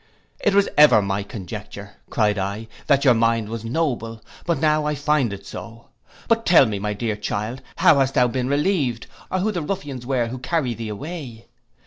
'It 0.39 0.55
was 0.55 0.67
ever 0.79 0.99
my 0.99 1.21
conjecture,' 1.21 1.91
cried 2.09 2.35
I, 2.35 2.67
'that 2.87 3.05
your 3.05 3.13
mind 3.13 3.49
was 3.49 3.63
noble; 3.63 4.19
but 4.47 4.57
now 4.57 4.83
I 4.83 4.95
find 4.95 5.31
it 5.31 5.45
so. 5.45 5.89
But 6.27 6.43
tell 6.43 6.65
me, 6.65 6.79
my 6.79 6.93
dear 6.95 7.15
child, 7.15 7.61
how 7.75 7.99
hast 7.99 8.15
thou 8.15 8.27
been 8.27 8.47
relieved, 8.49 9.05
or 9.29 9.37
who 9.41 9.51
the 9.51 9.61
ruffians 9.61 10.03
were 10.03 10.25
who 10.29 10.39
carried 10.39 10.79
thee 10.79 10.89
away? 10.89 11.49